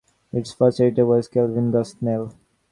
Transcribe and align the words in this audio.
Its 0.33 0.51
first 0.51 0.79
editor 0.81 1.05
was 1.05 1.27
Kelvin 1.27 1.71
Gosnell. 1.71 2.33